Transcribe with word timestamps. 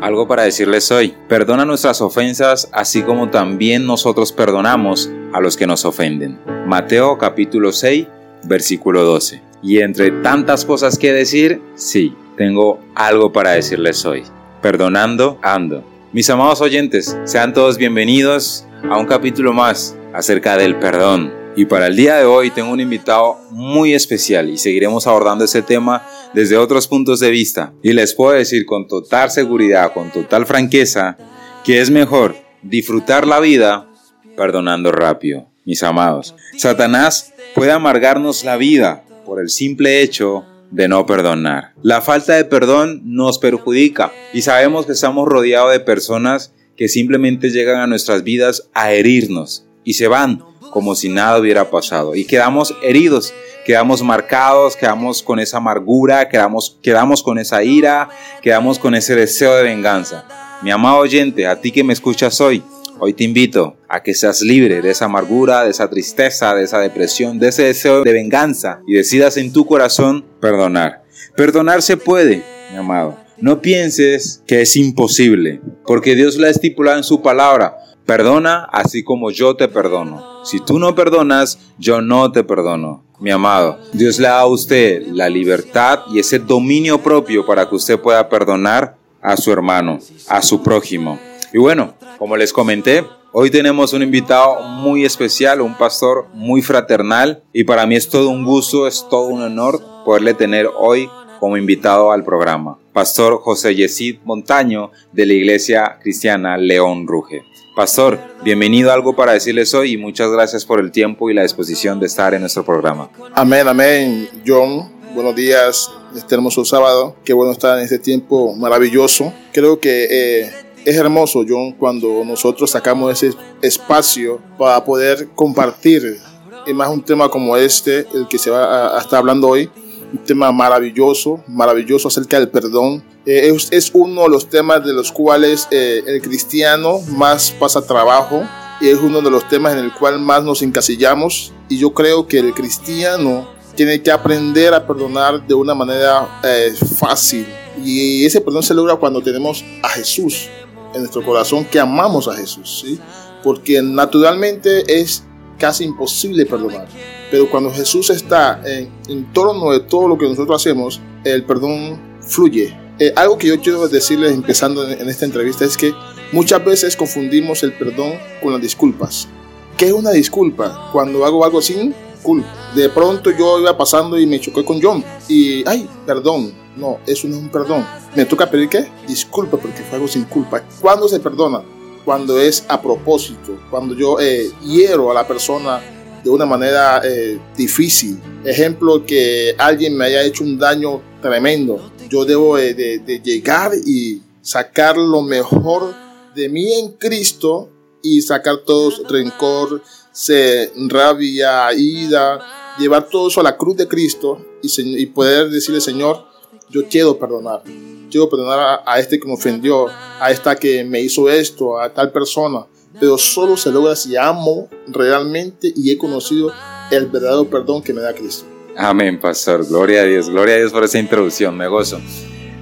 algo 0.00 0.28
para 0.28 0.44
decirles 0.44 0.90
hoy. 0.90 1.14
Perdona 1.28 1.64
nuestras 1.64 2.00
ofensas 2.00 2.68
así 2.72 3.02
como 3.02 3.30
también 3.30 3.86
nosotros 3.86 4.32
perdonamos 4.32 5.10
a 5.32 5.40
los 5.40 5.56
que 5.56 5.66
nos 5.66 5.84
ofenden. 5.84 6.38
Mateo 6.66 7.18
capítulo 7.18 7.72
6, 7.72 8.06
versículo 8.44 9.04
12. 9.04 9.42
Y 9.62 9.80
entre 9.80 10.10
tantas 10.10 10.64
cosas 10.64 10.98
que 10.98 11.12
decir, 11.12 11.60
sí, 11.74 12.14
tengo 12.36 12.78
algo 12.94 13.32
para 13.32 13.52
decirles 13.52 14.04
hoy. 14.06 14.22
Perdonando, 14.62 15.38
ando. 15.42 15.84
Mis 16.12 16.30
amados 16.30 16.60
oyentes, 16.60 17.16
sean 17.24 17.52
todos 17.52 17.76
bienvenidos 17.76 18.66
a 18.88 18.96
un 18.96 19.06
capítulo 19.06 19.52
más 19.52 19.96
acerca 20.14 20.56
del 20.56 20.76
perdón. 20.76 21.32
Y 21.56 21.64
para 21.64 21.88
el 21.88 21.96
día 21.96 22.16
de 22.16 22.24
hoy 22.24 22.50
tengo 22.50 22.70
un 22.70 22.80
invitado 22.80 23.38
muy 23.50 23.92
especial 23.92 24.48
y 24.48 24.58
seguiremos 24.58 25.08
abordando 25.08 25.44
ese 25.44 25.60
tema 25.60 26.06
desde 26.34 26.56
otros 26.56 26.86
puntos 26.86 27.20
de 27.20 27.30
vista. 27.30 27.72
Y 27.82 27.92
les 27.92 28.14
puedo 28.14 28.32
decir 28.32 28.66
con 28.66 28.86
total 28.86 29.30
seguridad, 29.30 29.92
con 29.92 30.10
total 30.10 30.46
franqueza, 30.46 31.16
que 31.64 31.80
es 31.80 31.90
mejor 31.90 32.36
disfrutar 32.62 33.26
la 33.26 33.40
vida 33.40 33.88
perdonando 34.36 34.92
rápido, 34.92 35.48
mis 35.64 35.82
amados. 35.82 36.34
Satanás 36.56 37.32
puede 37.54 37.72
amargarnos 37.72 38.44
la 38.44 38.56
vida 38.56 39.04
por 39.24 39.40
el 39.40 39.48
simple 39.48 40.00
hecho 40.02 40.44
de 40.70 40.88
no 40.88 41.06
perdonar. 41.06 41.72
La 41.82 42.00
falta 42.00 42.34
de 42.34 42.44
perdón 42.44 43.02
nos 43.04 43.38
perjudica 43.38 44.12
y 44.32 44.42
sabemos 44.42 44.86
que 44.86 44.92
estamos 44.92 45.26
rodeados 45.28 45.72
de 45.72 45.80
personas 45.80 46.52
que 46.76 46.88
simplemente 46.88 47.50
llegan 47.50 47.80
a 47.80 47.86
nuestras 47.86 48.22
vidas 48.22 48.68
a 48.74 48.92
herirnos 48.92 49.66
y 49.84 49.94
se 49.94 50.08
van 50.08 50.42
como 50.70 50.94
si 50.94 51.08
nada 51.08 51.38
hubiera 51.38 51.70
pasado. 51.70 52.14
Y 52.14 52.24
quedamos 52.24 52.74
heridos, 52.82 53.32
quedamos 53.68 54.02
marcados, 54.02 54.76
quedamos 54.76 55.22
con 55.22 55.38
esa 55.38 55.58
amargura, 55.58 56.30
quedamos, 56.30 56.78
quedamos 56.82 57.22
con 57.22 57.38
esa 57.38 57.62
ira, 57.62 58.08
quedamos 58.40 58.78
con 58.78 58.94
ese 58.94 59.14
deseo 59.14 59.54
de 59.56 59.64
venganza. 59.64 60.24
Mi 60.62 60.70
amado 60.70 60.96
oyente, 60.96 61.46
a 61.46 61.60
ti 61.60 61.70
que 61.70 61.84
me 61.84 61.92
escuchas 61.92 62.40
hoy, 62.40 62.62
hoy 62.98 63.12
te 63.12 63.24
invito 63.24 63.76
a 63.86 64.02
que 64.02 64.14
seas 64.14 64.40
libre 64.40 64.80
de 64.80 64.88
esa 64.88 65.04
amargura, 65.04 65.64
de 65.64 65.70
esa 65.72 65.90
tristeza, 65.90 66.54
de 66.54 66.64
esa 66.64 66.78
depresión, 66.78 67.38
de 67.38 67.48
ese 67.48 67.64
deseo 67.64 68.04
de 68.04 68.12
venganza 68.14 68.80
y 68.86 68.94
decidas 68.94 69.36
en 69.36 69.52
tu 69.52 69.66
corazón 69.66 70.24
perdonar. 70.40 71.02
Perdonar 71.36 71.82
se 71.82 71.98
puede, 71.98 72.42
mi 72.70 72.78
amado. 72.78 73.18
No 73.36 73.60
pienses 73.60 74.42
que 74.46 74.62
es 74.62 74.76
imposible, 74.76 75.60
porque 75.86 76.14
Dios 76.14 76.38
lo 76.38 76.46
ha 76.46 76.50
estipulado 76.50 76.96
en 76.96 77.04
su 77.04 77.20
palabra. 77.20 77.76
Perdona 78.08 78.66
así 78.72 79.04
como 79.04 79.30
yo 79.30 79.54
te 79.54 79.68
perdono. 79.68 80.42
Si 80.42 80.60
tú 80.60 80.78
no 80.78 80.94
perdonas, 80.94 81.58
yo 81.76 82.00
no 82.00 82.32
te 82.32 82.42
perdono. 82.42 83.04
Mi 83.20 83.30
amado, 83.30 83.78
Dios 83.92 84.18
le 84.18 84.28
da 84.28 84.40
a 84.40 84.46
usted 84.46 85.08
la 85.08 85.28
libertad 85.28 86.00
y 86.10 86.18
ese 86.18 86.38
dominio 86.38 87.02
propio 87.02 87.44
para 87.44 87.68
que 87.68 87.74
usted 87.74 88.00
pueda 88.00 88.26
perdonar 88.30 88.96
a 89.20 89.36
su 89.36 89.52
hermano, 89.52 89.98
a 90.26 90.40
su 90.40 90.62
prójimo. 90.62 91.20
Y 91.52 91.58
bueno, 91.58 91.96
como 92.18 92.34
les 92.38 92.50
comenté, 92.50 93.04
hoy 93.30 93.50
tenemos 93.50 93.92
un 93.92 94.02
invitado 94.02 94.62
muy 94.62 95.04
especial, 95.04 95.60
un 95.60 95.76
pastor 95.76 96.28
muy 96.32 96.62
fraternal 96.62 97.42
y 97.52 97.64
para 97.64 97.84
mí 97.84 97.94
es 97.94 98.08
todo 98.08 98.30
un 98.30 98.42
gusto, 98.42 98.86
es 98.86 99.06
todo 99.10 99.26
un 99.26 99.42
honor 99.42 99.82
poderle 100.06 100.32
tener 100.32 100.66
hoy 100.78 101.10
como 101.40 101.58
invitado 101.58 102.10
al 102.10 102.24
programa. 102.24 102.78
Pastor 102.94 103.38
José 103.42 103.74
Yesid 103.74 104.20
Montaño 104.24 104.92
de 105.12 105.26
la 105.26 105.34
Iglesia 105.34 105.98
Cristiana 106.00 106.56
León 106.56 107.06
Ruge. 107.06 107.44
Pastor, 107.78 108.18
bienvenido 108.42 108.90
a 108.90 108.94
algo 108.94 109.14
para 109.14 109.34
decirles 109.34 109.72
hoy 109.72 109.92
y 109.92 109.96
muchas 109.96 110.32
gracias 110.32 110.64
por 110.64 110.80
el 110.80 110.90
tiempo 110.90 111.30
y 111.30 111.34
la 111.34 111.42
disposición 111.42 112.00
de 112.00 112.06
estar 112.06 112.34
en 112.34 112.40
nuestro 112.40 112.64
programa. 112.64 113.08
Amén, 113.36 113.68
amén. 113.68 114.28
John, 114.44 114.90
buenos 115.14 115.36
días, 115.36 115.88
este 116.16 116.34
hermoso 116.34 116.64
sábado. 116.64 117.14
Qué 117.24 117.32
bueno 117.32 117.52
estar 117.52 117.78
en 117.78 117.84
este 117.84 118.00
tiempo 118.00 118.52
maravilloso. 118.56 119.32
Creo 119.52 119.78
que 119.78 120.08
eh, 120.10 120.50
es 120.84 120.96
hermoso, 120.96 121.44
John, 121.48 121.70
cuando 121.70 122.24
nosotros 122.24 122.68
sacamos 122.68 123.22
ese 123.22 123.38
espacio 123.62 124.40
para 124.58 124.84
poder 124.84 125.28
compartir, 125.36 126.18
y 126.66 126.72
más 126.72 126.88
un 126.88 127.04
tema 127.04 127.28
como 127.28 127.56
este, 127.56 128.08
el 128.12 128.26
que 128.28 128.38
se 128.38 128.50
va 128.50 128.98
a 128.98 129.00
estar 129.00 129.20
hablando 129.20 129.46
hoy, 129.46 129.70
un 130.12 130.18
tema 130.24 130.50
maravilloso, 130.52 131.42
maravilloso 131.46 132.08
acerca 132.08 132.38
del 132.38 132.48
perdón. 132.48 133.02
Eh, 133.26 133.54
es, 133.70 133.90
uno 133.92 134.22
de 134.22 134.28
los 134.28 134.48
temas 134.48 134.84
de 134.84 134.92
los 134.92 135.12
cuales 135.12 135.68
eh, 135.70 136.02
el 136.06 136.22
cristiano 136.22 137.00
más 137.10 137.50
pasa 137.50 137.82
trabajo 137.82 138.42
y 138.80 138.88
es 138.88 138.98
uno 138.98 139.20
de 139.20 139.30
los 139.30 139.48
temas 139.48 139.74
en 139.74 139.80
el 139.80 139.92
cual 139.92 140.18
más 140.18 140.42
nos 140.42 140.62
encasillamos 140.62 141.52
y 141.68 141.78
yo 141.78 141.92
creo 141.92 142.26
que 142.26 142.38
el 142.38 142.54
cristiano 142.54 143.48
tiene 143.74 144.02
que 144.02 144.10
aprender 144.10 144.72
a 144.72 144.86
perdonar 144.86 145.46
de 145.46 145.54
una 145.54 145.74
manera 145.74 146.40
eh, 146.42 146.72
fácil 146.96 147.46
y 147.84 148.24
ese 148.24 148.40
perdón 148.40 148.62
se 148.62 148.74
logra 148.74 148.96
cuando 148.96 149.20
tenemos 149.20 149.64
a 149.82 149.88
Jesús 149.90 150.48
en 150.94 151.00
nuestro 151.00 151.22
corazón, 151.22 151.64
que 151.64 151.78
amamos 151.78 152.28
a 152.28 152.34
Jesús, 152.34 152.82
¿sí? 152.84 152.98
porque 153.42 153.82
naturalmente 153.82 155.00
es 155.00 155.24
casi 155.58 155.84
imposible 155.84 156.46
perdonar. 156.46 156.88
Pero 157.30 157.50
cuando 157.50 157.70
Jesús 157.70 158.10
está 158.10 158.62
en, 158.64 159.32
torno 159.32 159.72
de 159.72 159.80
todo 159.80 160.08
lo 160.08 160.16
que 160.16 160.26
nosotros 160.26 160.60
hacemos, 160.60 161.00
el 161.24 161.44
perdón 161.44 161.98
fluye. 162.20 162.76
Eh, 162.98 163.12
algo 163.14 163.38
que 163.38 163.48
yo 163.48 163.60
quiero 163.60 163.86
decirles 163.88 164.32
empezando 164.32 164.88
en, 164.88 165.08
esta 165.08 165.24
entrevista 165.24 165.64
es 165.64 165.76
que 165.76 165.92
muchas 166.32 166.64
veces 166.64 166.96
confundimos 166.96 167.62
el 167.62 167.72
perdón 167.72 168.14
con 168.42 168.52
las 168.52 168.62
disculpas. 168.62 169.28
¿Qué 169.76 169.86
es 169.86 169.92
una 169.92 170.10
disculpa? 170.10 170.90
Cuando 170.92 171.24
hago 171.24 171.44
algo 171.44 171.60
sin 171.60 171.94
culpa. 172.22 172.48
De 172.74 172.88
pronto 172.88 173.30
yo 173.30 173.60
iba 173.60 173.76
pasando 173.76 174.18
y 174.18 174.26
me 174.26 174.40
choqué 174.40 174.64
con 174.64 174.80
John 174.82 175.04
y, 175.28 175.68
ay, 175.68 175.88
perdón. 176.06 176.52
No, 176.76 176.98
eso 177.06 177.26
no 177.26 177.36
es 177.36 177.42
un 177.42 177.48
perdón. 177.48 177.84
¿Me 178.14 178.24
toca 178.24 178.48
pedir 178.48 178.68
qué? 178.68 178.86
Disculpa 179.06 179.56
porque 179.56 179.82
fue 179.82 179.96
algo 179.96 180.06
sin 180.06 180.24
culpa. 180.24 180.62
¿Cuándo 180.80 181.08
se 181.08 181.18
perdona? 181.18 181.60
Cuando 182.04 182.38
es 182.38 182.64
a 182.68 182.80
propósito, 182.80 183.58
cuando 183.70 183.94
yo 183.94 184.18
eh, 184.20 184.50
hiero 184.64 185.10
a 185.10 185.14
la 185.14 185.26
persona 185.26 185.80
de 186.22 186.30
una 186.30 186.46
manera 186.46 187.00
eh, 187.04 187.38
difícil. 187.56 188.20
Ejemplo, 188.44 189.04
que 189.04 189.54
alguien 189.58 189.96
me 189.96 190.06
haya 190.06 190.22
hecho 190.22 190.44
un 190.44 190.58
daño 190.58 191.00
tremendo. 191.20 191.90
Yo 192.08 192.24
debo 192.24 192.56
de, 192.56 193.20
llegar 193.22 193.72
y 193.86 194.22
sacar 194.40 194.96
lo 194.96 195.22
mejor 195.22 195.94
de 196.34 196.48
mí 196.48 196.72
en 196.72 196.92
Cristo 196.92 197.70
y 198.02 198.22
sacar 198.22 198.58
todo 198.64 198.92
rencor, 199.08 199.82
se, 200.12 200.72
rabia, 200.88 201.72
ira, 201.74 202.76
llevar 202.78 203.08
todo 203.08 203.28
eso 203.28 203.40
a 203.40 203.44
la 203.44 203.56
cruz 203.56 203.76
de 203.76 203.88
Cristo 203.88 204.44
y, 204.62 205.06
poder 205.06 205.50
decirle, 205.50 205.80
Señor, 205.80 206.24
yo 206.70 206.86
quiero 206.88 207.18
perdonar. 207.18 207.62
Quiero 208.10 208.28
perdonar 208.28 208.58
a, 208.58 208.82
a, 208.86 208.98
este 208.98 209.18
que 209.18 209.26
me 209.26 209.34
ofendió, 209.34 209.86
a 210.20 210.30
esta 210.30 210.56
que 210.56 210.84
me 210.84 211.00
hizo 211.00 211.28
esto, 211.28 211.78
a 211.78 211.92
tal 211.92 212.10
persona 212.10 212.66
pero 213.00 213.18
solo 213.18 213.56
se 213.56 213.70
logra 213.70 213.94
si 213.96 214.16
amo 214.16 214.68
realmente 214.88 215.72
y 215.74 215.90
he 215.90 215.98
conocido 215.98 216.52
el 216.90 217.06
verdadero 217.06 217.48
perdón 217.48 217.82
que 217.82 217.92
me 217.92 218.00
da 218.00 218.14
Cristo. 218.14 218.46
Amén, 218.76 219.20
pastor. 219.20 219.66
Gloria 219.66 220.02
a 220.02 220.04
Dios. 220.04 220.28
Gloria 220.28 220.54
a 220.54 220.58
Dios 220.58 220.72
por 220.72 220.84
esa 220.84 220.98
introducción. 220.98 221.56
Me 221.56 221.66
gozo. 221.68 222.00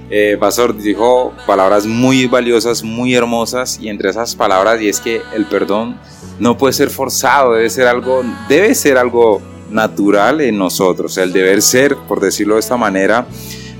Eh, 0.09 0.37
pastor 0.39 0.75
dijo 0.77 1.33
palabras 1.45 1.85
muy 1.85 2.27
valiosas, 2.27 2.81
muy 2.81 3.13
hermosas, 3.13 3.77
y 3.81 3.89
entre 3.89 4.09
esas 4.09 4.35
palabras, 4.35 4.81
y 4.81 4.87
es 4.87 5.01
que 5.01 5.21
el 5.35 5.45
perdón 5.45 5.99
no 6.39 6.57
puede 6.57 6.73
ser 6.73 6.89
forzado, 6.89 7.53
debe 7.53 7.69
ser 7.69 7.87
algo, 7.87 8.23
debe 8.47 8.73
ser 8.73 8.97
algo 8.97 9.41
natural 9.69 10.39
en 10.41 10.57
nosotros. 10.57 11.17
El 11.17 11.33
deber 11.33 11.61
ser, 11.61 11.97
por 12.07 12.21
decirlo 12.21 12.53
de 12.53 12.61
esta 12.61 12.77
manera, 12.77 13.27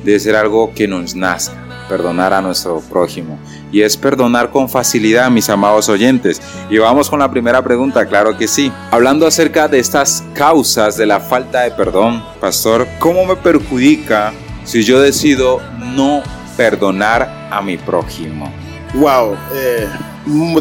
debe 0.04 0.20
ser 0.20 0.36
algo 0.36 0.74
que 0.74 0.88
nos 0.88 1.16
nazca 1.16 1.68
perdonar 1.88 2.34
a 2.34 2.42
nuestro 2.42 2.82
prójimo. 2.82 3.40
Y 3.72 3.82
es 3.82 3.98
perdonar 3.98 4.52
con 4.52 4.70
facilidad, 4.70 5.30
mis 5.30 5.50
amados 5.50 5.90
oyentes. 5.90 6.42
Y 6.70 6.78
vamos 6.78 7.10
con 7.10 7.20
la 7.20 7.32
primera 7.32 7.62
pregunta, 7.64 8.06
claro 8.06 8.38
que 8.38 8.48
sí. 8.48 8.72
Hablando 8.92 9.26
acerca 9.26 9.68
de 9.68 9.80
estas 9.80 10.24
causas 10.34 10.98
de 10.98 11.06
la 11.06 11.20
falta 11.20 11.62
de 11.62 11.72
perdón, 11.72 12.24
pastor, 12.40 12.88
¿cómo 13.00 13.26
me 13.26 13.36
perjudica 13.36 14.34
si 14.64 14.84
yo 14.84 15.02
decido 15.02 15.62
no 15.96 16.22
perdonar 16.56 17.50
a 17.52 17.62
mi 17.62 17.78
prójimo? 17.78 18.52
Wow, 18.96 19.36
eh, 19.54 19.88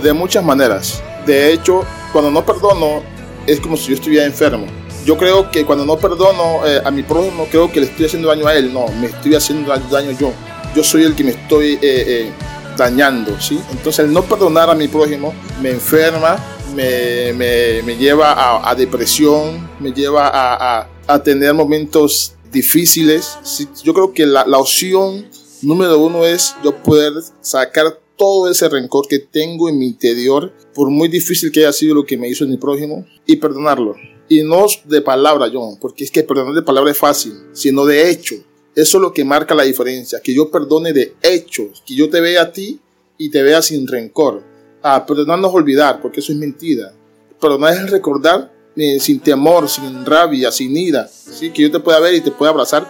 de 0.03 0.13
muchas 0.13 0.45
maneras. 0.45 1.03
De 1.27 1.53
hecho, 1.53 1.85
cuando 2.13 2.31
no 2.31 2.45
perdono, 2.45 3.03
es 3.47 3.61
como 3.61 3.77
si 3.77 3.89
yo 3.89 3.95
estuviera 3.95 4.27
enfermo. 4.27 4.67
Yo 5.07 5.17
creo 5.17 5.51
que 5.51 5.65
cuando 5.65 5.87
no 5.87 5.97
perdono 5.97 6.67
eh, 6.67 6.83
a 6.85 6.91
mi 6.91 7.03
prójimo, 7.03 7.47
creo 7.51 7.73
que 7.73 7.81
le 7.81 7.87
estoy 7.87 8.07
haciendo 8.07 8.29
daño 8.29 8.47
a 8.47 8.55
él. 8.55 8.75
No, 8.75 8.89
me 9.01 9.07
estoy 9.07 9.35
haciendo 9.35 9.73
daño 9.91 10.11
yo 10.19 10.33
yo 10.77 10.85
soy 10.85 11.05
el 11.05 11.17
que 11.17 11.25
me 11.25 11.31
estoy 11.31 11.75
eh, 11.75 11.79
eh, 11.83 12.33
dañando, 12.77 13.41
¿sí? 13.41 13.59
Entonces 13.71 14.05
el 14.05 14.13
no 14.13 14.23
perdonar 14.23 14.69
a 14.69 14.75
mi 14.75 14.89
prójimo 14.89 15.33
me 15.63 15.71
enferma, 15.71 16.37
me, 16.75 17.33
me, 17.33 17.97
lleva 17.97 18.69
a, 18.69 18.75
depresión, 18.75 19.71
me 19.81 19.93
lleva 19.93 20.29
a, 20.29 20.87
a, 21.07 21.23
tener 21.23 21.55
momentos 21.55 22.35
difíciles. 22.53 23.39
Yo 23.83 23.95
creo 23.95 24.13
que 24.13 24.27
la, 24.27 24.45
la 24.47 24.59
opción 24.59 25.27
número 25.63 25.99
uno 25.99 26.27
es 26.27 26.55
yo 26.63 26.77
poder 26.83 27.15
sacar 27.41 27.99
todo 28.17 28.51
ese 28.51 28.69
rencor 28.69 29.09
que 29.09 29.19
tengo 29.19 29.71
en 29.71 29.79
mi 29.79 29.87
interior, 29.87 30.53
por 30.75 30.91
muy 30.91 31.09
difícil 31.09 31.51
que 31.51 31.61
haya 31.61 31.73
sido 31.73 31.95
lo 31.95 32.05
que 32.05 32.19
me 32.19 32.29
hizo 32.29 32.47
mi 32.47 32.59
prójimo, 32.59 33.07
y 33.25 33.37
perdonarlo. 33.37 33.95
Y 34.29 34.43
no 34.43 34.67
de 34.85 35.01
palabra, 35.03 35.49
John, 35.53 35.79
porque 35.81 36.05
es 36.05 36.11
que 36.11 36.23
perdonar 36.23 36.55
de 36.55 36.63
palabra 36.63 36.91
es 36.91 36.99
fácil, 36.99 37.35
sino 37.53 37.85
de 37.85 38.11
hecho. 38.11 38.35
Eso 38.75 38.99
es 38.99 39.03
lo 39.03 39.13
que 39.13 39.25
marca 39.25 39.55
la 39.55 39.63
diferencia, 39.63 40.21
que 40.21 40.35
yo 40.35 40.51
perdone 40.51 40.93
de 40.93 41.15
hechos, 41.23 41.83
que 41.87 41.95
yo 41.95 42.11
te 42.11 42.21
vea 42.21 42.43
a 42.43 42.53
ti 42.53 42.79
y 43.17 43.31
te 43.31 43.43
vea 43.43 43.63
sin 43.63 43.87
rencor. 43.87 44.43
Ah, 44.83 45.07
perdonar 45.07 45.39
no 45.39 45.49
es 45.49 45.55
olvidar, 45.55 46.03
porque 46.03 46.21
eso 46.21 46.33
es 46.33 46.39
mentira. 46.39 46.93
Perdonar 47.41 47.73
es 47.73 47.91
recordar 47.91 48.53
eh, 48.77 49.01
sin 49.01 49.21
temor, 49.21 49.69
sin 49.69 50.05
rabia, 50.05 50.53
sin 50.53 50.77
ira. 50.77 51.09
¿sí? 51.09 51.51
Que 51.51 51.63
yo 51.63 51.71
te 51.71 51.81
pueda 51.81 51.99
ver 52.01 52.15
y 52.15 52.21
te 52.21 52.31
pueda 52.31 52.51
abrazar 52.51 52.87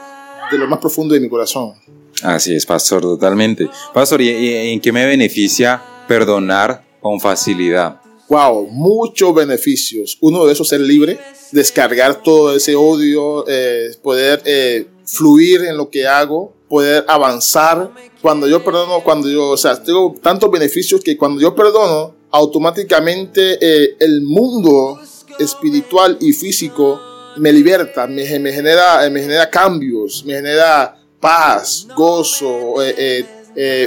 de 0.51 0.59
lo 0.59 0.67
más 0.67 0.81
profundo 0.81 1.15
de 1.15 1.21
mi 1.21 1.29
corazón. 1.29 1.75
Así 2.23 2.55
es, 2.55 2.67
pastor, 2.67 3.03
totalmente. 3.03 3.69
Pastor, 3.95 4.21
¿y 4.23 4.73
en 4.73 4.81
qué 4.81 4.91
me 4.91 5.07
beneficia 5.07 5.83
perdonar 6.09 6.85
con 7.01 7.21
facilidad? 7.21 8.01
Wow, 8.29 8.67
muchos 8.71 9.35
beneficios. 9.35 10.19
Uno 10.21 10.47
de 10.47 10.53
esos 10.53 10.67
es 10.67 10.71
ser 10.71 10.81
libre, 10.81 11.19
descargar 11.53 12.23
todo 12.23 12.57
ese 12.57 12.75
odio, 12.75 13.45
eh, 13.47 13.95
poder 14.03 14.43
eh, 14.45 14.87
fluir 15.05 15.63
en 15.63 15.77
lo 15.77 15.91
que 15.91 16.09
hago, 16.09 16.53
poder 16.69 17.05
avanzar. 17.07 17.91
Cuando 18.21 18.49
yo 18.49 18.65
perdono, 18.65 19.05
cuando 19.05 19.29
yo, 19.29 19.51
o 19.51 19.57
sea, 19.57 19.81
tengo 19.81 20.15
tantos 20.21 20.51
beneficios 20.51 21.01
que 21.03 21.17
cuando 21.17 21.41
yo 21.41 21.55
perdono, 21.55 22.17
automáticamente 22.33 23.59
eh, 23.61 23.97
el 24.01 24.23
mundo 24.23 25.01
espiritual 25.39 26.19
y 26.21 26.33
físico 26.33 27.01
me 27.37 27.53
liberta, 27.53 28.09
me, 28.09 28.27
genera, 28.27 29.09
me 29.09 29.21
genera 29.21 29.49
cambios, 29.49 30.25
me 30.25 30.35
genera 30.35 30.97
paz, 31.21 31.87
gozo, 31.95 32.75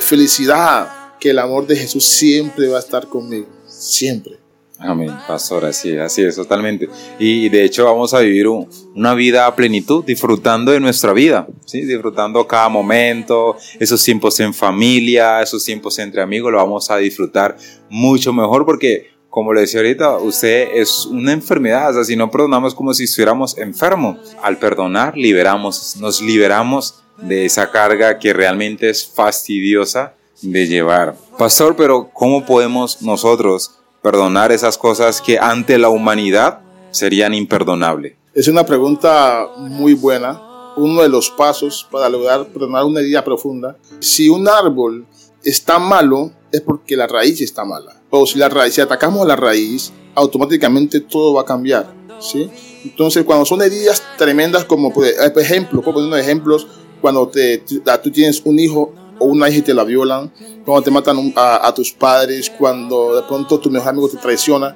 felicidad, 0.02 1.00
que 1.20 1.32
el 1.32 1.40
amor 1.40 1.68
de 1.68 1.76
Jesús 1.76 2.06
siempre 2.06 2.68
va 2.68 2.78
a 2.78 2.80
estar 2.80 3.08
conmigo, 3.08 3.48
siempre. 3.80 4.38
Amén, 4.82 5.12
pastor, 5.28 5.66
así 5.66 5.98
así 5.98 6.24
es, 6.24 6.38
totalmente. 6.38 6.88
Y 7.20 7.50
de 7.50 7.66
hecho 7.66 7.84
vamos 7.84 8.14
a 8.14 8.20
vivir 8.20 8.48
una 8.48 9.14
vida 9.14 9.46
a 9.46 9.54
plenitud, 9.54 10.06
disfrutando 10.06 10.72
de 10.72 10.80
nuestra 10.80 11.12
vida, 11.12 11.48
¿sí? 11.66 11.82
disfrutando 11.82 12.48
cada 12.48 12.70
momento, 12.70 13.58
esos 13.78 14.02
tiempos 14.02 14.40
en 14.40 14.54
familia, 14.54 15.42
esos 15.42 15.66
tiempos 15.66 16.00
entre 16.00 16.22
amigos, 16.22 16.54
lo 16.54 16.60
vamos 16.60 16.90
a 16.90 16.96
disfrutar 16.96 17.58
mucho 17.90 18.32
mejor 18.32 18.66
porque, 18.66 19.10
como 19.30 19.54
le 19.54 19.62
decía 19.62 19.82
ahorita, 19.82 20.18
usted 20.18 20.70
es 20.74 21.06
una 21.06 21.34
enfermedad, 21.34 21.90
o 21.90 21.94
sea, 21.96 22.04
si 22.06 22.16
no 22.16 22.32
perdonamos 22.32 22.74
como 22.74 22.94
si 22.94 23.04
estuviéramos 23.04 23.58
enfermos. 23.58 24.18
Al 24.42 24.60
perdonar, 24.60 25.18
liberamos, 25.18 25.98
nos 26.00 26.22
liberamos 26.22 27.04
de 27.18 27.44
esa 27.44 27.70
carga 27.70 28.18
que 28.18 28.32
realmente 28.32 28.90
es 28.90 29.06
fastidiosa 29.06 30.16
de 30.42 30.68
llevar. 30.68 31.16
Pastor, 31.38 31.76
pero 31.76 32.10
¿cómo 32.14 32.46
podemos 32.46 33.02
nosotros 33.02 33.80
perdonar 34.02 34.52
esas 34.52 34.78
cosas 34.78 35.22
que 35.22 35.38
ante 35.40 35.78
la 35.78 35.90
humanidad 35.90 36.62
serían 36.92 37.34
imperdonables? 37.34 38.16
Es 38.34 38.48
una 38.48 38.66
pregunta 38.66 39.48
muy 39.58 39.94
buena. 39.94 40.42
Uno 40.78 41.02
de 41.02 41.10
los 41.10 41.30
pasos 41.30 41.88
para 41.92 42.08
lograr 42.10 42.48
perdonar 42.48 42.86
una 42.86 43.02
herida 43.02 43.24
profunda. 43.24 43.78
Si 44.00 44.30
un 44.30 44.48
árbol 44.48 45.06
está 45.44 45.80
malo, 45.80 46.32
es 46.52 46.62
porque 46.62 46.96
la 46.96 47.08
raíz 47.08 47.42
está 47.42 47.66
mala. 47.66 48.02
O 48.10 48.26
si 48.26 48.40
la 48.40 48.50
raíz, 48.50 48.76
si 48.76 48.82
atacamos 48.82 49.24
a 49.24 49.28
la 49.28 49.36
raíz, 49.36 49.92
automáticamente 50.16 51.02
todo 51.02 51.34
va 51.34 51.42
a 51.42 51.46
cambiar. 51.46 51.94
¿sí? 52.20 52.50
Entonces, 52.84 53.24
cuando 53.24 53.46
son 53.46 53.62
heridas 53.62 54.04
tremendas, 54.18 54.66
como 54.66 54.94
por 54.94 55.06
ejemplo, 55.38 55.82
como 55.82 56.00
unos 56.00 56.20
ejemplos, 56.20 56.68
cuando 57.02 57.28
te, 57.28 57.60
tú 57.60 58.12
tienes 58.12 58.42
un 58.46 58.60
hijo 58.60 58.94
o 59.20 59.26
una 59.26 59.50
hija 59.50 59.60
y 59.60 59.62
te 59.62 59.74
la 59.74 59.84
violan, 59.84 60.32
cuando 60.66 60.82
te 60.82 60.92
matan 60.92 61.34
a, 61.36 61.74
tus 61.74 61.92
padres, 61.92 62.50
cuando 62.50 63.16
de 63.16 63.24
pronto 63.24 63.60
tu 63.60 63.70
mejor 63.70 63.90
amigo 63.90 64.10
te 64.10 64.18
traiciona. 64.18 64.76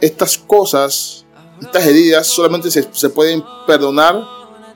Estas 0.00 0.36
cosas, 0.36 1.24
estas 1.60 1.86
heridas 1.86 2.26
solamente 2.26 2.70
se, 2.70 2.86
se 2.92 3.08
pueden 3.08 3.42
perdonar 3.66 4.22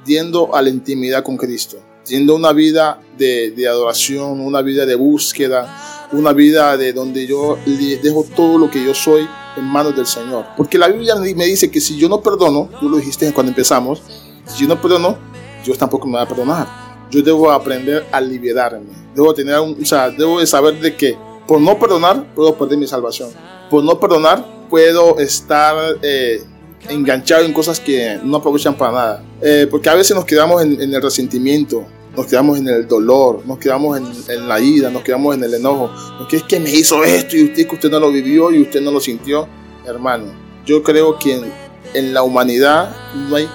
yendo 0.06 0.54
a 0.54 0.62
la 0.62 0.70
intimidad 0.70 1.22
con 1.22 1.36
Cristo, 1.36 1.78
yendo 2.06 2.34
una 2.34 2.52
vida 2.52 3.00
de, 3.18 3.50
de 3.50 3.68
adoración, 3.68 4.40
una 4.40 4.62
vida 4.62 4.86
de 4.86 4.94
búsqueda, 4.94 6.08
una 6.12 6.32
vida 6.32 6.76
de 6.76 6.92
donde 6.92 7.26
yo 7.26 7.58
dejo 8.02 8.24
todo 8.34 8.56
lo 8.56 8.70
que 8.70 8.82
yo 8.82 8.94
soy 8.94 9.28
en 9.56 9.64
manos 9.64 9.94
del 9.94 10.06
Señor. 10.06 10.46
Porque 10.56 10.78
la 10.78 10.88
Biblia 10.88 11.16
me 11.16 11.44
dice 11.44 11.70
que 11.70 11.80
si 11.80 11.98
yo 11.98 12.08
no 12.08 12.22
perdono, 12.22 12.70
tú 12.80 12.88
lo 12.88 12.96
dijiste 12.96 13.30
cuando 13.34 13.50
empezamos, 13.50 14.02
si 14.46 14.62
yo 14.62 14.68
no 14.68 14.80
perdono, 14.80 15.18
Dios 15.64 15.76
tampoco 15.76 16.06
me 16.06 16.14
va 16.14 16.22
a 16.22 16.28
perdonar 16.28 16.87
yo 17.10 17.22
debo 17.22 17.50
aprender 17.50 18.06
a 18.12 18.20
liberarme. 18.20 18.90
Debo 19.14 19.34
tener 19.34 19.58
un, 19.60 19.76
o 19.80 19.84
sea, 19.84 20.10
debo 20.10 20.40
de 20.40 20.46
saber 20.46 20.80
de 20.80 20.94
que 20.94 21.16
por 21.46 21.60
no 21.60 21.78
perdonar 21.78 22.34
puedo 22.34 22.54
perder 22.54 22.78
mi 22.78 22.86
salvación. 22.86 23.30
Por 23.70 23.82
no 23.82 23.98
perdonar 23.98 24.44
puedo 24.68 25.18
estar 25.18 25.96
eh, 26.02 26.42
enganchado 26.88 27.44
en 27.44 27.52
cosas 27.52 27.80
que 27.80 28.18
no 28.22 28.36
aprovechan 28.36 28.76
para 28.76 28.92
nada. 28.92 29.24
Eh, 29.40 29.66
porque 29.70 29.88
a 29.88 29.94
veces 29.94 30.14
nos 30.14 30.24
quedamos 30.24 30.62
en, 30.62 30.80
el 30.80 31.02
resentimiento, 31.02 31.86
nos 32.16 32.26
quedamos 32.26 32.58
en 32.58 32.68
el 32.68 32.86
dolor, 32.86 33.42
nos 33.46 33.58
quedamos 33.58 33.98
en, 34.28 34.48
la 34.48 34.60
ira, 34.60 34.90
nos 34.90 35.02
quedamos 35.02 35.36
en 35.36 35.44
el 35.44 35.54
enojo. 35.54 35.90
Porque 36.18 36.36
es 36.36 36.42
que 36.42 36.60
me 36.60 36.70
hizo 36.70 37.02
esto 37.04 37.36
y 37.36 37.44
usted 37.44 37.66
que 37.66 37.74
usted 37.74 37.90
no 37.90 38.00
lo 38.00 38.10
vivió 38.10 38.52
y 38.52 38.62
usted 38.62 38.80
no 38.80 38.90
lo 38.90 39.00
sintió. 39.00 39.48
Hermano, 39.86 40.26
yo 40.66 40.82
creo 40.82 41.18
que 41.18 41.34
en, 41.34 41.52
en 41.94 42.12
la 42.12 42.22
humanidad 42.22 42.94
no 43.14 43.36
hay 43.36 43.48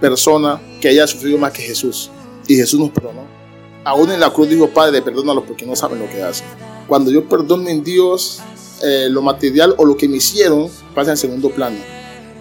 persona 0.00 0.60
que 0.80 0.88
haya 0.88 1.06
sufrido 1.06 1.38
más 1.38 1.52
que 1.52 1.62
Jesús. 1.62 2.10
Y 2.46 2.56
Jesús 2.56 2.80
nos 2.80 2.90
perdonó. 2.90 3.26
Aún 3.84 4.10
en 4.10 4.20
la 4.20 4.30
cruz 4.30 4.48
dijo, 4.48 4.68
Padre, 4.68 5.02
perdónalos 5.02 5.44
porque 5.44 5.66
no 5.66 5.74
saben 5.74 5.98
lo 5.98 6.08
que 6.08 6.22
hacen. 6.22 6.46
Cuando 6.86 7.10
yo 7.10 7.28
perdono 7.28 7.68
en 7.68 7.82
Dios, 7.82 8.40
eh, 8.82 9.08
lo 9.10 9.22
material 9.22 9.74
o 9.78 9.84
lo 9.84 9.96
que 9.96 10.08
me 10.08 10.16
hicieron 10.16 10.68
pasa 10.94 11.12
en 11.12 11.16
segundo 11.16 11.50
plano. 11.50 11.78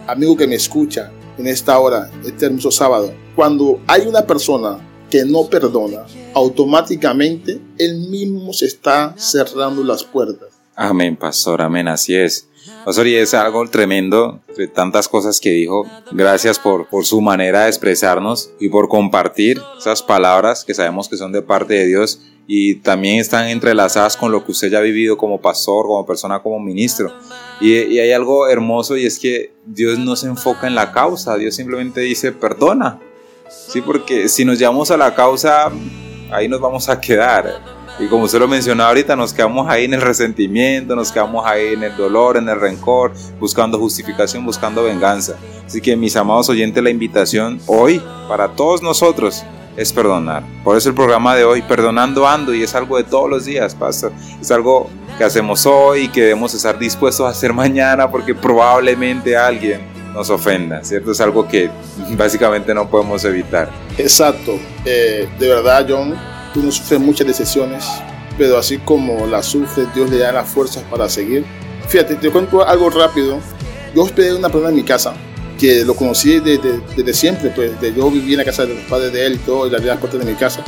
Amigo 0.07 0.35
que 0.35 0.47
me 0.47 0.55
escucha 0.55 1.11
en 1.37 1.47
esta 1.47 1.77
hora, 1.79 2.11
este 2.25 2.45
hermoso 2.45 2.71
sábado, 2.71 3.13
cuando 3.35 3.79
hay 3.87 4.07
una 4.07 4.25
persona 4.25 4.77
que 5.09 5.25
no 5.25 5.45
perdona, 5.45 6.05
automáticamente 6.33 7.59
él 7.77 8.09
mismo 8.09 8.53
se 8.53 8.65
está 8.65 9.13
cerrando 9.17 9.83
las 9.83 10.03
puertas. 10.03 10.60
Amén, 10.83 11.15
pastor, 11.15 11.61
amén, 11.61 11.87
así 11.87 12.15
es. 12.15 12.47
Pastor, 12.83 13.05
y 13.05 13.13
es 13.13 13.35
algo 13.35 13.69
tremendo, 13.69 14.39
de 14.57 14.67
tantas 14.67 15.07
cosas 15.07 15.39
que 15.39 15.51
dijo. 15.51 15.85
Gracias 16.11 16.57
por, 16.57 16.87
por 16.87 17.05
su 17.05 17.21
manera 17.21 17.61
de 17.61 17.67
expresarnos 17.67 18.49
y 18.59 18.67
por 18.67 18.89
compartir 18.89 19.61
esas 19.77 20.01
palabras 20.01 20.65
que 20.65 20.73
sabemos 20.73 21.07
que 21.07 21.17
son 21.17 21.31
de 21.33 21.43
parte 21.43 21.75
de 21.75 21.85
Dios 21.85 22.21
y 22.47 22.77
también 22.77 23.19
están 23.19 23.49
entrelazadas 23.49 24.17
con 24.17 24.31
lo 24.31 24.43
que 24.43 24.53
usted 24.53 24.71
ya 24.71 24.79
ha 24.79 24.81
vivido 24.81 25.17
como 25.17 25.39
pastor, 25.39 25.85
como 25.85 26.03
persona, 26.03 26.41
como 26.41 26.59
ministro. 26.59 27.13
Y, 27.59 27.75
y, 27.75 27.99
hay 27.99 28.11
algo 28.11 28.47
hermoso 28.47 28.97
y 28.97 29.05
es 29.05 29.19
que 29.19 29.53
Dios 29.67 29.99
no 29.99 30.15
se 30.15 30.25
enfoca 30.25 30.65
en 30.65 30.73
la 30.73 30.91
causa, 30.91 31.37
Dios 31.37 31.53
simplemente 31.53 32.01
dice 32.01 32.31
perdona. 32.31 32.99
Sí, 33.51 33.81
porque 33.81 34.27
si 34.29 34.45
nos 34.45 34.57
llevamos 34.57 34.89
a 34.89 34.97
la 34.97 35.13
causa, 35.13 35.71
ahí 36.31 36.47
nos 36.47 36.59
vamos 36.59 36.89
a 36.89 36.99
quedar. 36.99 37.80
Y 38.01 38.07
como 38.07 38.23
usted 38.23 38.39
lo 38.39 38.47
mencionó 38.47 38.83
ahorita, 38.83 39.15
nos 39.15 39.31
quedamos 39.31 39.69
ahí 39.69 39.85
en 39.85 39.93
el 39.93 40.01
resentimiento, 40.01 40.95
nos 40.95 41.11
quedamos 41.11 41.45
ahí 41.45 41.73
en 41.73 41.83
el 41.83 41.95
dolor, 41.95 42.35
en 42.35 42.49
el 42.49 42.59
rencor, 42.59 43.13
buscando 43.39 43.77
justificación, 43.77 44.43
buscando 44.43 44.83
venganza. 44.83 45.35
Así 45.65 45.81
que 45.81 45.95
mis 45.95 46.15
amados 46.15 46.49
oyentes, 46.49 46.83
la 46.83 46.89
invitación 46.89 47.59
hoy 47.67 48.01
para 48.27 48.47
todos 48.49 48.81
nosotros 48.81 49.43
es 49.77 49.93
perdonar. 49.93 50.43
Por 50.63 50.75
eso 50.77 50.89
el 50.89 50.95
programa 50.95 51.35
de 51.35 51.43
hoy, 51.43 51.61
Perdonando 51.61 52.27
Ando, 52.27 52.55
y 52.55 52.63
es 52.63 52.73
algo 52.73 52.97
de 52.97 53.03
todos 53.03 53.29
los 53.29 53.45
días, 53.45 53.75
pastor. 53.75 54.11
Es 54.41 54.49
algo 54.49 54.89
que 55.19 55.23
hacemos 55.23 55.67
hoy 55.67 56.05
y 56.05 56.07
que 56.07 56.21
debemos 56.21 56.55
estar 56.55 56.79
dispuestos 56.79 57.27
a 57.27 57.29
hacer 57.29 57.53
mañana 57.53 58.09
porque 58.09 58.33
probablemente 58.33 59.37
alguien 59.37 59.81
nos 60.11 60.29
ofenda, 60.29 60.83
¿cierto? 60.83 61.11
Es 61.11 61.21
algo 61.21 61.47
que 61.47 61.69
básicamente 62.17 62.73
no 62.73 62.89
podemos 62.89 63.23
evitar. 63.25 63.69
Exacto. 63.97 64.59
Eh, 64.85 65.29
de 65.39 65.47
verdad, 65.47 65.85
John, 65.87 66.15
Tú 66.53 66.61
no 66.61 66.71
sufres 66.71 66.99
muchas 66.99 67.27
decepciones, 67.27 67.85
pero 68.37 68.57
así 68.57 68.77
como 68.79 69.25
las 69.27 69.45
sufres, 69.45 69.87
Dios 69.95 70.09
le 70.09 70.17
da 70.17 70.31
las 70.31 70.49
fuerzas 70.49 70.83
para 70.89 71.07
seguir. 71.09 71.45
Fíjate, 71.87 72.15
te 72.15 72.29
cuento 72.29 72.65
algo 72.67 72.89
rápido. 72.89 73.39
Yo 73.95 74.03
hospedé 74.03 74.33
una 74.33 74.49
persona 74.49 74.69
en 74.69 74.75
mi 74.75 74.83
casa 74.83 75.13
que 75.61 75.85
lo 75.85 75.95
conocí 75.95 76.39
desde, 76.39 77.13
siempre, 77.13 77.51
pues 77.51 77.79
de, 77.79 77.93
yo 77.93 78.09
viví 78.09 78.33
en 78.33 78.39
la 78.39 78.45
casa 78.45 78.65
de 78.65 78.73
los 78.73 78.83
padres 78.85 79.13
de 79.13 79.27
él 79.27 79.35
y 79.35 79.37
todo, 79.37 79.67
y 79.67 79.69
le 79.69 79.75
abrí 79.75 79.87
las 79.87 79.99
puertas 79.99 80.19
de 80.19 80.31
mi 80.31 80.37
casa. 80.37 80.63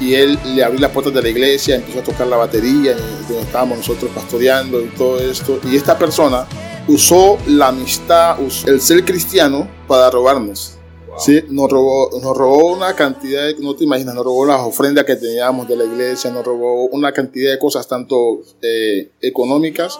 Y 0.00 0.14
él 0.14 0.38
le 0.54 0.64
abrió 0.64 0.80
las 0.80 0.90
puertas 0.92 1.12
de 1.12 1.20
la 1.20 1.28
iglesia, 1.28 1.76
empezó 1.76 1.98
a 1.98 2.02
tocar 2.02 2.26
la 2.26 2.38
batería, 2.38 2.96
donde 3.28 3.42
estábamos 3.42 3.78
nosotros 3.78 4.10
pastoreando 4.14 4.80
y 4.80 4.86
todo 4.96 5.20
esto. 5.20 5.60
Y 5.70 5.76
esta 5.76 5.98
persona 5.98 6.46
usó 6.88 7.36
la 7.46 7.68
amistad, 7.68 8.38
el 8.66 8.80
ser 8.80 9.04
cristiano 9.04 9.68
para 9.86 10.10
robarnos. 10.10 10.79
Sí, 11.24 11.42
nos 11.50 11.70
robó, 11.70 12.10
nos 12.22 12.36
robó 12.36 12.72
una 12.74 12.94
cantidad, 12.94 13.46
de, 13.46 13.56
no 13.60 13.76
te 13.76 13.84
imaginas, 13.84 14.14
nos 14.14 14.24
robó 14.24 14.46
las 14.46 14.60
ofrendas 14.60 15.04
que 15.04 15.16
teníamos 15.16 15.68
de 15.68 15.76
la 15.76 15.84
iglesia, 15.84 16.30
nos 16.30 16.44
robó 16.44 16.86
una 16.86 17.12
cantidad 17.12 17.50
de 17.50 17.58
cosas 17.58 17.86
tanto 17.86 18.42
eh, 18.62 19.10
económicas 19.20 19.98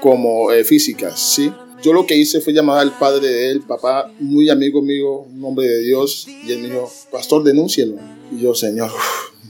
como 0.00 0.52
eh, 0.52 0.64
físicas, 0.64 1.18
¿sí? 1.18 1.52
Yo 1.82 1.92
lo 1.92 2.06
que 2.06 2.16
hice 2.16 2.40
fue 2.40 2.52
llamar 2.52 2.78
al 2.78 2.96
padre 2.96 3.26
de 3.26 3.50
él, 3.50 3.62
papá, 3.62 4.12
muy 4.20 4.48
amigo 4.50 4.80
mío, 4.82 5.22
un 5.22 5.44
hombre 5.44 5.66
de 5.66 5.80
Dios, 5.80 6.28
y 6.28 6.52
él 6.52 6.60
me 6.60 6.68
dijo, 6.68 6.88
pastor, 7.10 7.42
denúncielo. 7.42 7.96
Y 8.30 8.40
yo, 8.40 8.54
señor, 8.54 8.90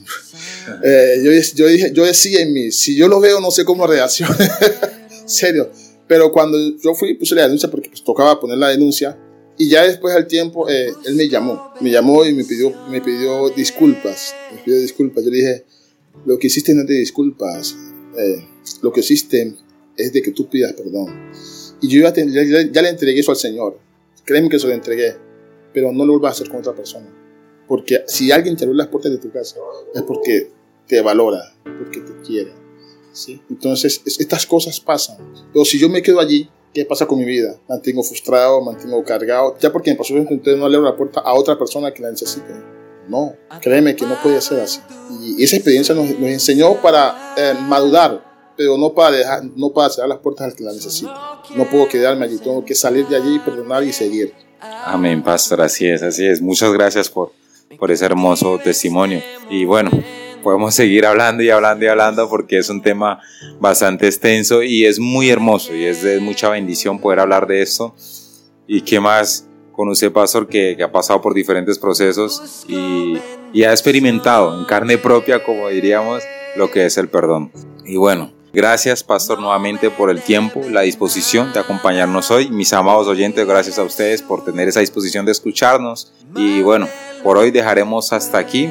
eh, 0.83 1.21
yo, 1.23 1.31
yo, 1.55 1.67
dije, 1.67 1.91
yo 1.93 2.03
decía 2.03 2.41
en 2.41 2.53
mí, 2.53 2.71
si 2.71 2.95
yo 2.95 3.07
lo 3.07 3.19
veo, 3.19 3.39
no 3.39 3.51
sé 3.51 3.63
cómo 3.63 3.85
reaccione, 3.85 4.49
serio. 5.25 5.69
Pero 6.07 6.31
cuando 6.31 6.57
yo 6.83 6.95
fui, 6.95 7.13
puse 7.13 7.35
la 7.35 7.43
denuncia 7.43 7.69
porque 7.69 7.89
pues, 7.89 8.03
tocaba 8.03 8.39
poner 8.39 8.57
la 8.57 8.69
denuncia, 8.69 9.17
y 9.57 9.69
ya 9.69 9.83
después 9.83 10.15
al 10.15 10.27
tiempo, 10.27 10.67
eh, 10.69 10.91
él 11.05 11.15
me 11.15 11.29
llamó, 11.29 11.73
me 11.79 11.91
llamó 11.91 12.25
y 12.25 12.33
me 12.33 12.43
pidió, 12.43 12.71
me 12.89 13.01
pidió 13.01 13.49
disculpas, 13.49 14.35
me 14.51 14.61
pidió 14.61 14.79
disculpas. 14.79 15.23
Yo 15.23 15.29
le 15.29 15.37
dije, 15.37 15.65
lo 16.25 16.39
que 16.39 16.47
hiciste 16.47 16.73
no 16.73 16.85
te 16.85 16.93
disculpas, 16.93 17.75
eh, 18.17 18.47
lo 18.81 18.91
que 18.91 19.01
existe 19.01 19.55
es 19.95 20.13
de 20.13 20.21
que 20.21 20.31
tú 20.31 20.49
pidas 20.49 20.73
perdón. 20.73 21.31
Y 21.81 21.87
yo 21.87 22.01
ya, 22.01 22.13
ya, 22.13 22.81
le 22.81 22.89
entregué 22.89 23.19
eso 23.19 23.31
al 23.31 23.37
Señor. 23.37 23.77
Créeme 24.25 24.49
que 24.49 24.57
se 24.57 24.67
lo 24.67 24.73
entregué, 24.73 25.15
pero 25.73 25.91
no 25.91 26.05
lo 26.05 26.13
vuelvas 26.13 26.31
a 26.31 26.33
hacer 26.35 26.49
con 26.49 26.61
otra 26.61 26.73
persona. 26.73 27.07
Porque 27.67 28.03
si 28.07 28.31
alguien 28.31 28.55
te 28.55 28.63
abre 28.63 28.75
las 28.75 28.87
puertas 28.87 29.11
de 29.11 29.17
tu 29.17 29.31
casa, 29.31 29.57
es 29.93 30.01
porque 30.03 30.49
te 30.87 31.01
valora, 31.01 31.55
porque 31.63 31.99
te 31.99 32.13
quiere. 32.25 32.53
¿sí? 33.11 33.41
Entonces, 33.49 34.01
estas 34.05 34.45
cosas 34.45 34.79
pasan. 34.79 35.17
Pero 35.51 35.65
si 35.65 35.77
yo 35.77 35.89
me 35.89 36.01
quedo 36.01 36.19
allí, 36.19 36.49
¿qué 36.73 36.85
pasa 36.85 37.05
con 37.05 37.19
mi 37.19 37.25
vida? 37.25 37.55
Mantengo 37.69 38.03
frustrado, 38.03 38.61
mantengo 38.61 39.03
cargado. 39.03 39.55
Ya 39.59 39.71
porque 39.71 39.91
me 39.91 39.97
pasó 39.97 40.17
eso, 40.17 40.27
entonces 40.29 40.57
no 40.57 40.67
le 40.67 40.77
abro 40.77 40.89
la 40.89 40.97
puerta 40.97 41.19
a 41.21 41.33
otra 41.33 41.57
persona 41.57 41.93
que 41.93 42.01
la 42.01 42.11
necesite. 42.11 42.53
No, 43.07 43.33
créeme 43.61 43.95
que 43.95 44.05
no 44.05 44.15
puede 44.21 44.39
ser 44.41 44.61
así. 44.61 44.79
Y 45.21 45.43
esa 45.43 45.57
experiencia 45.57 45.93
nos, 45.93 46.09
nos 46.09 46.29
enseñó 46.29 46.81
para 46.81 47.33
eh, 47.37 47.53
madurar, 47.67 48.53
pero 48.57 48.77
no 48.77 48.93
para, 48.93 49.17
dejar, 49.17 49.43
no 49.55 49.71
para 49.71 49.89
cerrar 49.89 50.09
las 50.09 50.19
puertas 50.19 50.47
al 50.47 50.55
que 50.55 50.63
la 50.63 50.71
necesita. 50.71 51.41
No 51.55 51.69
puedo 51.69 51.87
quedarme 51.87 52.25
allí, 52.25 52.37
tengo 52.37 52.63
que 52.63 52.75
salir 52.75 53.07
de 53.07 53.17
allí, 53.17 53.39
perdonar 53.39 53.83
y 53.83 53.91
seguir. 53.91 54.33
Amén, 54.85 55.21
pastor, 55.21 55.61
así 55.61 55.85
es, 55.87 56.01
así 56.01 56.25
es. 56.25 56.41
Muchas 56.41 56.71
gracias 56.71 57.09
por, 57.09 57.33
por 57.77 57.91
ese 57.91 58.05
hermoso 58.05 58.57
testimonio. 58.63 59.21
Y 59.49 59.65
bueno, 59.65 59.91
podemos 60.43 60.75
seguir 60.75 61.05
hablando 61.05 61.41
y 61.41 61.49
hablando 61.49 61.85
y 61.85 61.87
hablando 61.87 62.29
porque 62.29 62.59
es 62.59 62.69
un 62.69 62.81
tema 62.81 63.19
bastante 63.59 64.07
extenso 64.07 64.61
y 64.61 64.85
es 64.85 64.99
muy 64.99 65.29
hermoso 65.29 65.73
y 65.73 65.85
es 65.85 66.03
de 66.03 66.19
mucha 66.19 66.49
bendición 66.49 66.99
poder 66.99 67.19
hablar 67.19 67.47
de 67.47 67.61
esto. 67.61 67.95
Y 68.67 68.81
qué 68.81 68.99
más 68.99 69.47
con 69.71 69.89
usted, 69.89 70.11
pastor, 70.11 70.47
que, 70.47 70.75
que 70.77 70.83
ha 70.83 70.91
pasado 70.91 71.21
por 71.21 71.33
diferentes 71.33 71.79
procesos 71.79 72.65
y, 72.67 73.17
y 73.53 73.63
ha 73.63 73.71
experimentado 73.71 74.59
en 74.59 74.65
carne 74.65 74.97
propia, 74.99 75.43
como 75.43 75.69
diríamos, 75.69 76.21
lo 76.55 76.69
que 76.69 76.85
es 76.85 76.97
el 76.97 77.07
perdón. 77.09 77.51
Y 77.85 77.95
bueno, 77.95 78.31
Gracias, 78.55 79.03
Pastor, 79.03 79.39
nuevamente 79.39 79.89
por 79.89 80.11
el 80.11 80.21
tiempo, 80.21 80.61
la 80.69 80.81
disposición 80.81 81.51
de 81.53 81.59
acompañarnos 81.59 82.29
hoy. 82.29 82.51
Mis 82.51 82.71
amados 82.71 83.07
oyentes, 83.07 83.47
gracias 83.47 83.79
a 83.79 83.83
ustedes 83.83 84.21
por 84.21 84.45
tener 84.45 84.67
esa 84.67 84.79
disposición 84.79 85.25
de 85.25 85.31
escucharnos. 85.31 86.13
Y 86.35 86.61
bueno, 86.61 86.87
por 87.23 87.39
hoy 87.39 87.49
dejaremos 87.49 88.13
hasta 88.13 88.37
aquí. 88.37 88.69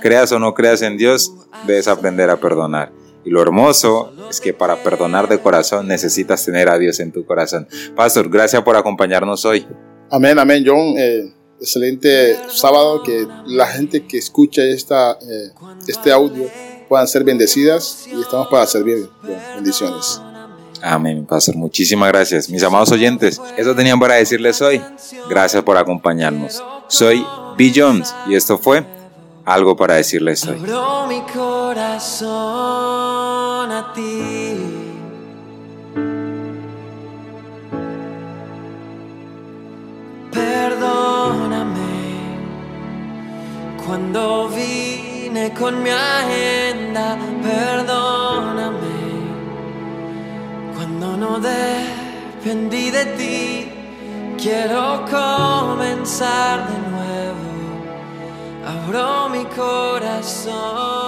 Creas 0.00 0.32
o 0.32 0.38
no 0.38 0.54
creas 0.54 0.82
en 0.82 0.96
Dios, 0.96 1.32
debes 1.66 1.88
aprender 1.88 2.30
a 2.30 2.40
perdonar. 2.40 2.92
Y 3.24 3.30
lo 3.30 3.42
hermoso 3.42 4.12
es 4.30 4.40
que 4.40 4.54
para 4.54 4.82
perdonar 4.82 5.28
de 5.28 5.38
corazón 5.38 5.86
necesitas 5.86 6.44
tener 6.44 6.68
a 6.68 6.78
Dios 6.78 7.00
en 7.00 7.12
tu 7.12 7.24
corazón. 7.26 7.68
Pastor, 7.94 8.30
gracias 8.30 8.62
por 8.62 8.76
acompañarnos 8.76 9.44
hoy. 9.44 9.66
Amén, 10.10 10.38
amén, 10.38 10.64
John. 10.66 10.94
Eh, 10.96 11.32
excelente 11.60 12.36
sábado. 12.48 13.02
Que 13.02 13.26
la 13.46 13.66
gente 13.66 14.06
que 14.06 14.18
escucha 14.18 14.62
esta, 14.62 15.12
eh, 15.12 15.50
este 15.86 16.10
audio 16.10 16.46
puedan 16.88 17.06
ser 17.06 17.22
bendecidas 17.22 18.08
y 18.10 18.20
estamos 18.20 18.48
para 18.48 18.66
servir. 18.66 19.08
Bendiciones. 19.54 20.20
Amén, 20.82 21.26
Pastor. 21.26 21.56
Muchísimas 21.56 22.08
gracias. 22.08 22.48
Mis 22.48 22.62
amados 22.62 22.90
oyentes, 22.90 23.40
eso 23.58 23.74
tenían 23.74 24.00
para 24.00 24.14
decirles 24.14 24.62
hoy. 24.62 24.80
Gracias 25.28 25.62
por 25.62 25.76
acompañarnos. 25.76 26.64
Soy 26.88 27.24
B. 27.58 27.70
Jones 27.74 28.14
y 28.26 28.34
esto 28.34 28.56
fue 28.56 28.84
algo 29.50 29.76
para 29.76 29.94
decirles 29.96 30.46
hoy. 30.46 30.58
Abro 30.58 31.06
mi 31.08 31.20
corazón 31.22 32.30
a 33.72 33.92
ti. 33.92 34.56
Perdóname 40.32 41.94
cuando 43.84 44.48
vine 44.48 45.52
con 45.58 45.82
mi 45.82 45.90
agenda. 45.90 47.18
Perdóname 47.42 48.98
cuando 50.76 51.16
no 51.16 51.40
dependí 51.40 52.90
de 52.90 53.04
ti. 53.18 53.66
Quiero 54.38 55.04
comenzar 55.10 56.66
de 56.68 56.78
nuevo 56.78 56.89
abro 58.70 59.28
mi 59.28 59.44
corazón. 59.46 60.99